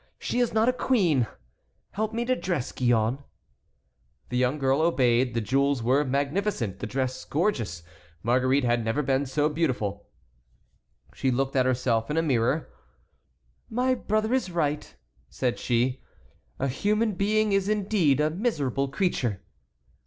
She 0.17 0.39
is 0.39 0.51
not 0.51 0.67
a 0.67 0.73
queen. 0.73 1.27
Help 1.91 2.11
me 2.11 2.25
to 2.25 2.35
dress, 2.35 2.71
Gillonne." 2.71 3.19
The 4.29 4.37
young 4.37 4.57
girl 4.57 4.81
obeyed. 4.81 5.35
The 5.35 5.41
jewels 5.41 5.83
were 5.83 6.03
magnificent, 6.03 6.79
the 6.79 6.87
dress 6.87 7.23
gorgeous. 7.23 7.83
Marguerite 8.23 8.63
had 8.63 8.83
never 8.83 9.03
been 9.03 9.27
so 9.27 9.47
beautiful. 9.47 10.07
She 11.13 11.29
looked 11.29 11.55
at 11.55 11.67
herself 11.67 12.09
in 12.09 12.17
a 12.17 12.23
mirror. 12.23 12.69
"My 13.69 13.93
brother 13.93 14.33
is 14.33 14.49
right," 14.49 14.91
said 15.29 15.59
she; 15.59 16.01
"a 16.57 16.67
human 16.67 17.11
being 17.11 17.51
is 17.51 17.69
indeed 17.69 18.19
a 18.19 18.31
miserable 18.31 18.87
creature." 18.87 19.43